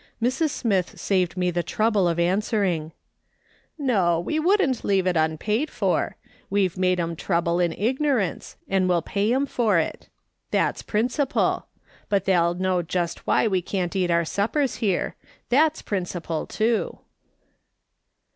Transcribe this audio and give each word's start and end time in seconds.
Mrs. 0.19 0.49
Smith 0.49 0.99
saved 0.99 1.37
me 1.37 1.51
the 1.51 1.61
trouble 1.61 2.07
of 2.07 2.17
answering:" 2.17 2.91
No, 3.77 4.19
we 4.19 4.39
wouldn't 4.39 4.83
leave 4.83 5.05
it 5.05 5.15
unpaid 5.15 5.69
for. 5.69 6.17
"We've 6.49 6.75
made 6.75 6.99
'em 6.99 7.15
trouble 7.15 7.59
in 7.59 7.71
ignorance, 7.73 8.57
and 8.67 8.89
we'll 8.89 9.03
pay 9.03 9.31
'em 9.31 9.45
for 9.45 9.77
it. 9.77 10.09
Tliat's 10.51 10.81
principle; 10.81 11.67
but 12.09 12.25
they'll 12.25 12.55
know 12.55 12.81
just 12.81 13.27
Mhy 13.27 13.47
we 13.47 13.61
can't 13.61 13.95
eat 13.95 14.09
our 14.09 14.25
suppers 14.25 14.77
here; 14.77 15.15
that's 15.49 15.83
principle, 15.83 16.47
too." 16.47 16.97